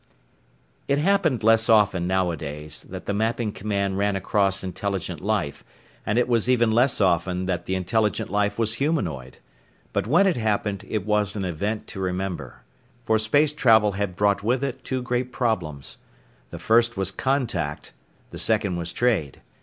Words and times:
It 0.87 0.97
happened 0.97 1.43
less 1.43 1.69
often, 1.69 2.07
nowadays, 2.07 2.87
that 2.89 3.05
the 3.05 3.13
Mapping 3.13 3.51
Command 3.51 3.99
ran 3.99 4.15
across 4.15 4.63
intelligent 4.63 5.21
life, 5.21 5.63
and 6.07 6.17
it 6.17 6.27
was 6.27 6.49
even 6.49 6.71
less 6.71 6.99
often 6.99 7.45
that 7.45 7.65
the 7.67 7.75
intelligent 7.75 8.31
life 8.31 8.57
was 8.57 8.73
humanoid. 8.73 9.37
But 9.93 10.07
when 10.07 10.25
it 10.25 10.37
happened 10.37 10.85
it 10.89 11.05
was 11.05 11.35
an 11.35 11.45
event 11.45 11.85
to 11.89 11.99
remember. 11.99 12.63
For 13.05 13.19
space 13.19 13.53
travel 13.53 13.91
had 13.91 14.15
brought 14.15 14.41
with 14.41 14.63
it 14.63 14.83
two 14.83 15.03
great 15.03 15.31
problems. 15.31 15.99
The 16.49 16.57
first 16.57 16.97
was 16.97 17.11
Contact, 17.11 17.93
the 18.31 18.39
second 18.39 18.77
was 18.77 18.91
Trade. 18.91 19.39